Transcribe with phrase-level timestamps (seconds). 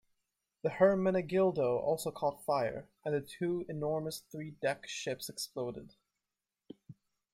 [0.63, 5.93] The "Hermenegildo" also caught fire and the two enormous three-deck ships exploded.